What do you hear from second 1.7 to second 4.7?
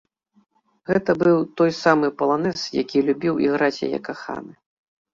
самы паланэз, які любіў іграць яе каханы.